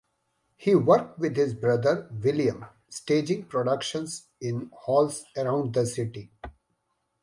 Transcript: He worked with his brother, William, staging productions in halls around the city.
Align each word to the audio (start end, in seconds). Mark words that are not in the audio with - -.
He 0.57 0.73
worked 0.73 1.19
with 1.19 1.35
his 1.35 1.53
brother, 1.53 2.09
William, 2.11 2.65
staging 2.89 3.45
productions 3.45 4.25
in 4.41 4.71
halls 4.73 5.25
around 5.37 5.75
the 5.75 5.85
city. 5.85 6.31